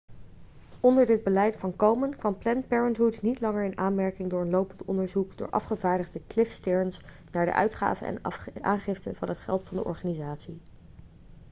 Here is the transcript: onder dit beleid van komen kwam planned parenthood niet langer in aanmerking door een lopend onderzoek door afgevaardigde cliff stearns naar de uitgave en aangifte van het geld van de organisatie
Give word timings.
onder 0.79 1.05
dit 1.05 1.23
beleid 1.23 1.55
van 1.57 1.75
komen 1.75 2.15
kwam 2.17 2.37
planned 2.37 2.67
parenthood 2.67 3.21
niet 3.21 3.41
langer 3.41 3.63
in 3.63 3.77
aanmerking 3.77 4.29
door 4.29 4.41
een 4.41 4.49
lopend 4.49 4.83
onderzoek 4.85 5.37
door 5.37 5.49
afgevaardigde 5.49 6.21
cliff 6.27 6.51
stearns 6.51 6.99
naar 7.31 7.45
de 7.45 7.53
uitgave 7.53 8.05
en 8.05 8.19
aangifte 8.65 9.15
van 9.15 9.27
het 9.29 9.37
geld 9.37 9.63
van 9.63 9.77
de 9.77 9.83
organisatie 9.83 10.61